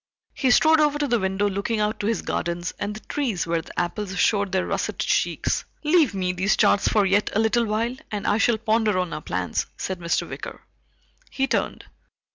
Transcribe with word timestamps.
He 0.33 0.49
strode 0.49 0.79
over 0.79 0.97
to 0.97 1.07
the 1.07 1.19
window 1.19 1.47
looking 1.47 1.79
out 1.79 1.99
to 1.99 2.07
his 2.07 2.23
gardens 2.23 2.73
and 2.79 2.95
the 2.95 3.01
trees 3.01 3.45
where 3.45 3.61
the 3.61 3.79
apples 3.79 4.17
showed 4.17 4.51
their 4.51 4.65
russet 4.65 4.97
cheeks. 4.97 5.63
"Leave 5.83 6.15
me 6.15 6.31
these 6.33 6.57
charts 6.57 6.87
for 6.87 7.05
yet 7.05 7.29
a 7.35 7.39
little 7.39 7.65
while, 7.65 7.95
and 8.09 8.25
I 8.25 8.39
shall 8.39 8.57
ponder 8.57 8.97
on 8.97 9.13
our 9.13 9.21
plans," 9.21 9.67
said 9.77 9.99
Mr. 9.99 10.27
Wicker. 10.27 10.61
He 11.29 11.45
turned. 11.45 11.85